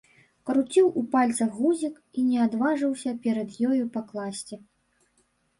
Круціў 0.49 0.87
у 1.01 1.03
пальцах 1.15 1.49
гузік 1.59 1.99
і 2.21 2.23
не 2.29 2.39
адважыўся 2.45 3.13
перад 3.27 3.49
ёю 3.73 3.83
пакласці. 3.99 4.55